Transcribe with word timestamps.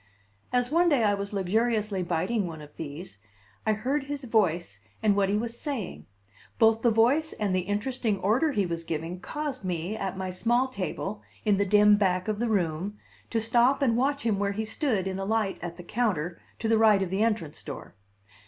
As, 0.51 0.71
one 0.71 0.89
day, 0.89 1.03
I 1.03 1.13
was 1.13 1.31
luxuriously 1.31 2.01
biting 2.01 2.47
one 2.47 2.59
of 2.59 2.75
these, 2.75 3.19
I 3.67 3.73
heard 3.73 4.05
his 4.05 4.23
voice 4.23 4.79
and 5.03 5.15
what 5.15 5.29
he 5.29 5.37
was 5.37 5.59
saying. 5.61 6.07
Both 6.57 6.81
the 6.81 6.89
voice 6.89 7.33
and 7.33 7.55
the 7.55 7.59
interesting 7.69 8.17
order 8.17 8.51
he 8.51 8.65
was 8.65 8.83
giving 8.83 9.19
caused 9.19 9.63
me, 9.63 9.95
at 9.95 10.17
my 10.17 10.31
small 10.31 10.69
table, 10.69 11.21
in 11.45 11.57
the 11.57 11.67
dim 11.67 11.97
back 11.97 12.27
of 12.27 12.39
the 12.39 12.49
room, 12.49 12.97
to 13.29 13.39
stop 13.39 13.83
and 13.83 13.95
watch 13.95 14.23
him 14.23 14.39
where 14.39 14.53
he 14.53 14.65
stood 14.65 15.07
in 15.07 15.17
the 15.17 15.23
light 15.27 15.59
at 15.61 15.77
the 15.77 15.83
counter 15.83 16.41
to 16.57 16.67
the 16.67 16.79
right 16.79 17.03
of 17.03 17.11
the 17.11 17.21
entrance 17.21 17.61
door. 17.61 17.93